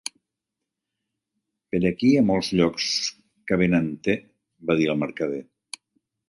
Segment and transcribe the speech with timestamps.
[1.75, 2.87] "Per aquí hi ha molts llocs
[3.53, 4.17] que venen te",
[4.73, 5.45] va dir el mercader.